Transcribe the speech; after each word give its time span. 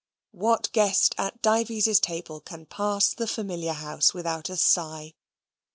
What 0.31 0.71
guest 0.71 1.13
at 1.19 1.43
Dives's 1.43 1.99
table 1.99 2.39
can 2.39 2.65
pass 2.65 3.13
the 3.13 3.27
familiar 3.27 3.73
house 3.73 4.15
without 4.15 4.49
a 4.49 4.57
sigh? 4.57 5.13